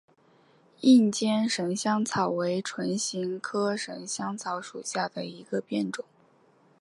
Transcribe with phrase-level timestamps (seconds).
[0.79, 6.03] 硬尖神香草为唇形科神香草属下的一个变种。